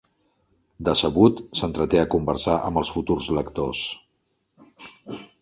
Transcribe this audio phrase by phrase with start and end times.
[0.87, 3.85] Decebut, s'entreté a conversar amb els futurs lectors.